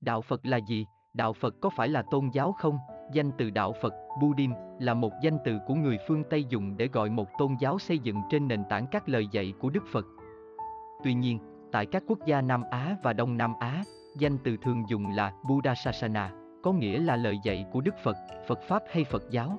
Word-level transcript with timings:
Đạo 0.00 0.20
Phật 0.20 0.46
là 0.46 0.56
gì? 0.56 0.86
Đạo 1.14 1.32
Phật 1.32 1.54
có 1.60 1.70
phải 1.76 1.88
là 1.88 2.02
tôn 2.10 2.28
giáo 2.32 2.52
không? 2.52 2.78
Danh 3.12 3.30
từ 3.38 3.50
đạo 3.50 3.72
Phật, 3.82 3.94
Buddhism, 4.20 4.52
là 4.78 4.94
một 4.94 5.12
danh 5.22 5.38
từ 5.44 5.58
của 5.66 5.74
người 5.74 5.98
phương 6.08 6.22
Tây 6.30 6.44
dùng 6.44 6.76
để 6.76 6.88
gọi 6.92 7.10
một 7.10 7.28
tôn 7.38 7.56
giáo 7.60 7.78
xây 7.78 7.98
dựng 7.98 8.16
trên 8.30 8.48
nền 8.48 8.64
tảng 8.64 8.86
các 8.90 9.08
lời 9.08 9.28
dạy 9.32 9.52
của 9.60 9.70
Đức 9.70 9.84
Phật. 9.92 10.06
Tuy 11.04 11.14
nhiên, 11.14 11.38
tại 11.72 11.86
các 11.86 12.02
quốc 12.06 12.18
gia 12.26 12.40
Nam 12.40 12.62
Á 12.70 12.96
và 13.02 13.12
Đông 13.12 13.36
Nam 13.36 13.54
Á, 13.60 13.82
danh 14.18 14.38
từ 14.38 14.56
thường 14.56 14.84
dùng 14.88 15.06
là 15.16 15.32
Buddha 15.48 15.74
Sasana, 15.74 16.32
có 16.62 16.72
nghĩa 16.72 16.98
là 16.98 17.16
lời 17.16 17.38
dạy 17.44 17.66
của 17.72 17.80
Đức 17.80 17.94
Phật, 18.02 18.16
Phật 18.48 18.58
Pháp 18.68 18.82
hay 18.90 19.04
Phật 19.04 19.22
giáo. 19.30 19.58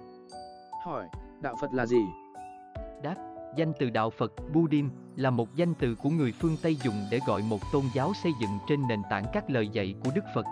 Hỏi, 0.86 1.08
đạo 1.42 1.56
Phật 1.62 1.74
là 1.74 1.86
gì? 1.86 2.02
Đáp, 3.04 3.16
danh 3.56 3.74
từ 3.80 3.90
đạo 3.90 4.10
Phật, 4.10 4.34
Buddhism, 4.54 4.90
là 5.16 5.30
một 5.30 5.56
danh 5.56 5.74
từ 5.74 5.96
của 5.96 6.10
người 6.10 6.32
phương 6.32 6.58
Tây 6.62 6.76
dùng 6.76 6.96
để 7.12 7.20
gọi 7.28 7.42
một 7.50 7.60
tôn 7.72 7.84
giáo 7.94 8.12
xây 8.24 8.32
dựng 8.42 8.52
trên 8.68 8.88
nền 8.88 9.02
tảng 9.10 9.26
các 9.34 9.50
lời 9.50 9.68
dạy 9.68 9.96
của 10.04 10.12
Đức 10.16 10.24
Phật. 10.36 10.46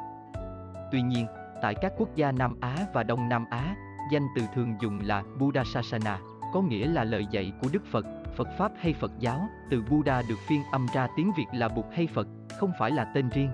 Tuy 0.91 1.01
nhiên, 1.01 1.25
tại 1.61 1.75
các 1.81 1.93
quốc 1.97 2.15
gia 2.15 2.31
Nam 2.31 2.55
Á 2.61 2.77
và 2.93 3.03
Đông 3.03 3.29
Nam 3.29 3.45
Á, 3.49 3.75
danh 4.11 4.27
từ 4.35 4.41
thường 4.55 4.75
dùng 4.81 4.99
là 5.03 5.23
Buddha 5.39 5.63
Sasana, 5.73 6.19
có 6.53 6.61
nghĩa 6.61 6.87
là 6.87 7.03
lời 7.03 7.27
dạy 7.31 7.51
của 7.61 7.67
Đức 7.73 7.83
Phật, 7.91 8.05
Phật 8.35 8.47
Pháp 8.57 8.71
hay 8.79 8.93
Phật 8.93 9.11
giáo, 9.19 9.47
từ 9.69 9.83
Buddha 9.89 10.21
được 10.29 10.39
phiên 10.47 10.61
âm 10.71 10.87
ra 10.93 11.07
tiếng 11.15 11.31
Việt 11.37 11.45
là 11.53 11.67
Bụt 11.67 11.85
hay 11.91 12.07
Phật, 12.13 12.27
không 12.59 12.71
phải 12.79 12.91
là 12.91 13.11
tên 13.15 13.29
riêng. 13.29 13.49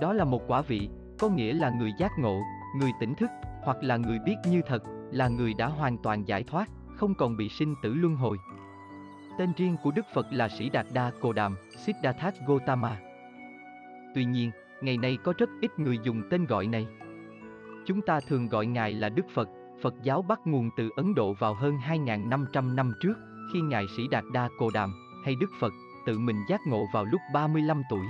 Đó 0.00 0.12
là 0.12 0.24
một 0.24 0.42
quả 0.46 0.60
vị, 0.60 0.88
có 1.18 1.28
nghĩa 1.28 1.52
là 1.52 1.70
người 1.70 1.92
giác 1.98 2.12
ngộ, 2.18 2.40
người 2.76 2.90
tỉnh 3.00 3.14
thức, 3.14 3.30
hoặc 3.62 3.76
là 3.82 3.96
người 3.96 4.18
biết 4.18 4.36
như 4.46 4.62
thật, 4.66 4.82
là 5.12 5.28
người 5.28 5.54
đã 5.54 5.66
hoàn 5.66 5.98
toàn 5.98 6.28
giải 6.28 6.42
thoát, 6.42 6.68
không 6.96 7.14
còn 7.14 7.36
bị 7.36 7.48
sinh 7.48 7.74
tử 7.82 7.94
luân 7.94 8.16
hồi. 8.16 8.38
Tên 9.38 9.52
riêng 9.56 9.76
của 9.82 9.90
Đức 9.90 10.06
Phật 10.14 10.26
là 10.30 10.48
Sĩ 10.48 10.70
Đạt 10.70 10.86
Đa 10.94 11.10
Cồ 11.20 11.32
Đàm, 11.32 11.56
Siddhartha 11.86 12.30
Gautama. 12.46 12.96
Tuy 14.14 14.24
nhiên, 14.24 14.50
ngày 14.80 14.96
nay 14.96 15.18
có 15.24 15.32
rất 15.38 15.50
ít 15.60 15.78
người 15.78 15.98
dùng 16.02 16.22
tên 16.30 16.46
gọi 16.46 16.66
này. 16.66 16.86
Chúng 17.86 18.00
ta 18.00 18.20
thường 18.20 18.48
gọi 18.48 18.66
Ngài 18.66 18.92
là 18.92 19.08
Đức 19.08 19.26
Phật, 19.34 19.48
Phật 19.82 19.94
giáo 20.02 20.22
bắt 20.22 20.40
nguồn 20.44 20.70
từ 20.76 20.90
Ấn 20.96 21.14
Độ 21.14 21.32
vào 21.32 21.54
hơn 21.54 21.78
2.500 21.88 22.74
năm 22.74 22.92
trước, 23.00 23.14
khi 23.52 23.60
Ngài 23.60 23.84
Sĩ 23.96 24.08
Đạt 24.08 24.24
Đa 24.32 24.48
Cồ 24.58 24.70
Đàm, 24.70 24.94
hay 25.24 25.34
Đức 25.40 25.50
Phật, 25.60 25.72
tự 26.06 26.18
mình 26.18 26.44
giác 26.48 26.60
ngộ 26.66 26.86
vào 26.92 27.04
lúc 27.04 27.20
35 27.32 27.82
tuổi. 27.90 28.06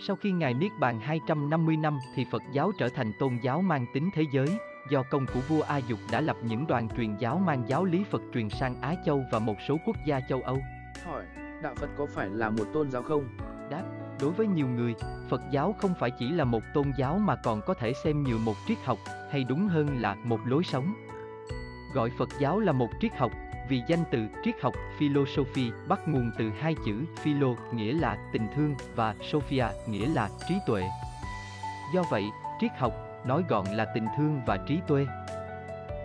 Sau 0.00 0.16
khi 0.16 0.32
Ngài 0.32 0.54
Niết 0.54 0.72
Bàn 0.80 1.00
250 1.00 1.76
năm 1.76 1.98
thì 2.14 2.24
Phật 2.30 2.42
giáo 2.52 2.72
trở 2.78 2.88
thành 2.88 3.12
tôn 3.18 3.38
giáo 3.42 3.62
mang 3.62 3.86
tính 3.94 4.10
thế 4.14 4.24
giới, 4.32 4.48
do 4.90 5.02
công 5.02 5.26
của 5.34 5.40
vua 5.40 5.62
A 5.62 5.76
Dục 5.76 5.98
đã 6.12 6.20
lập 6.20 6.36
những 6.42 6.66
đoàn 6.66 6.88
truyền 6.96 7.16
giáo 7.16 7.38
mang 7.38 7.64
giáo 7.66 7.84
lý 7.84 8.04
Phật 8.10 8.22
truyền 8.34 8.50
sang 8.50 8.80
Á 8.80 8.94
Châu 9.04 9.24
và 9.32 9.38
một 9.38 9.56
số 9.68 9.76
quốc 9.86 9.96
gia 10.06 10.20
châu 10.28 10.42
Âu. 10.42 10.58
Hỏi, 11.04 11.24
đạo 11.62 11.74
Phật 11.76 11.88
có 11.98 12.06
phải 12.14 12.28
là 12.28 12.50
một 12.50 12.64
tôn 12.72 12.90
giáo 12.90 13.02
không? 13.02 13.28
Đáp, 13.70 13.82
đối 14.20 14.30
với 14.30 14.46
nhiều 14.46 14.66
người, 14.66 14.94
Phật 15.28 15.42
giáo 15.50 15.74
không 15.78 15.94
phải 16.00 16.10
chỉ 16.10 16.30
là 16.32 16.44
một 16.44 16.62
tôn 16.74 16.92
giáo 16.98 17.18
mà 17.18 17.36
còn 17.36 17.60
có 17.66 17.74
thể 17.74 17.92
xem 18.04 18.22
như 18.22 18.38
một 18.38 18.54
triết 18.68 18.78
học, 18.84 18.98
hay 19.30 19.44
đúng 19.44 19.68
hơn 19.68 20.00
là 20.00 20.14
một 20.14 20.40
lối 20.44 20.64
sống. 20.64 20.94
Gọi 21.94 22.10
Phật 22.18 22.28
giáo 22.40 22.60
là 22.60 22.72
một 22.72 22.88
triết 23.00 23.16
học, 23.16 23.32
vì 23.68 23.82
danh 23.86 24.04
từ 24.10 24.26
triết 24.44 24.54
học 24.62 24.74
philosophy 24.98 25.70
bắt 25.88 26.00
nguồn 26.08 26.30
từ 26.38 26.50
hai 26.60 26.74
chữ 26.86 27.04
philo 27.22 27.48
nghĩa 27.74 27.92
là 27.92 28.16
tình 28.32 28.46
thương 28.54 28.74
và 28.94 29.14
sophia 29.32 29.66
nghĩa 29.86 30.08
là 30.08 30.28
trí 30.48 30.54
tuệ. 30.66 30.84
Do 31.94 32.02
vậy, 32.10 32.24
triết 32.60 32.70
học 32.78 33.07
nói 33.28 33.44
gọn 33.48 33.66
là 33.66 33.84
tình 33.84 34.06
thương 34.16 34.40
và 34.46 34.56
trí 34.56 34.80
tuệ. 34.86 35.06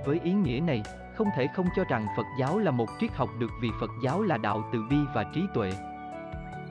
Với 0.06 0.20
ý 0.24 0.34
nghĩa 0.34 0.60
này, 0.60 0.84
không 1.16 1.28
thể 1.36 1.48
không 1.48 1.68
cho 1.76 1.84
rằng 1.90 2.08
Phật 2.18 2.26
giáo 2.40 2.60
là 2.60 2.72
một 2.72 2.90
triết 3.00 3.12
học 3.14 3.30
được 3.40 3.52
vì 3.62 3.70
Phật 3.80 3.90
giáo 4.04 4.22
là 4.22 4.38
đạo 4.38 4.64
từ 4.74 4.80
bi 4.90 4.98
và 5.14 5.24
trí 5.34 5.42
tuệ. 5.54 5.72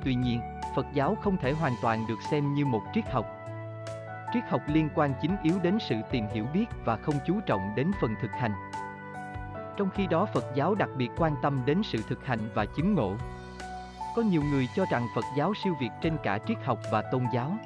Tuy 0.04 0.14
nhiên, 0.14 0.40
Phật 0.76 0.86
giáo 0.94 1.16
không 1.22 1.36
thể 1.36 1.52
hoàn 1.52 1.72
toàn 1.82 2.06
được 2.08 2.18
xem 2.30 2.54
như 2.54 2.66
một 2.66 2.82
triết 2.94 3.04
học. 3.12 3.26
Triết 4.34 4.44
học 4.48 4.60
liên 4.66 4.88
quan 4.94 5.14
chính 5.22 5.36
yếu 5.42 5.54
đến 5.62 5.78
sự 5.80 5.94
tìm 6.10 6.24
hiểu 6.32 6.46
biết 6.52 6.66
và 6.84 6.96
không 6.96 7.14
chú 7.26 7.40
trọng 7.46 7.72
đến 7.76 7.90
phần 8.00 8.14
thực 8.22 8.30
hành. 8.30 8.52
Trong 9.76 9.90
khi 9.94 10.06
đó 10.06 10.26
Phật 10.34 10.44
giáo 10.54 10.74
đặc 10.74 10.88
biệt 10.96 11.10
quan 11.18 11.32
tâm 11.42 11.62
đến 11.66 11.82
sự 11.82 11.98
thực 12.08 12.26
hành 12.26 12.40
và 12.54 12.64
chứng 12.64 12.94
ngộ. 12.94 13.16
Có 14.16 14.22
nhiều 14.22 14.42
người 14.42 14.68
cho 14.76 14.84
rằng 14.90 15.06
Phật 15.14 15.24
giáo 15.36 15.52
siêu 15.64 15.74
việt 15.80 15.90
trên 16.02 16.16
cả 16.22 16.38
triết 16.46 16.58
học 16.64 16.78
và 16.90 17.02
tôn 17.02 17.24
giáo. 17.32 17.56